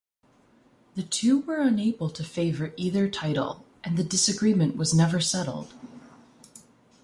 The 0.95 1.03
two 1.03 1.41
were 1.41 1.59
unable 1.59 2.09
to 2.09 2.23
favor 2.23 2.73
either 2.75 3.07
title, 3.07 3.63
and 3.83 3.97
the 3.97 4.03
disagreement 4.03 4.75
was 4.75 4.95
never 4.95 5.19
settled. 5.19 5.75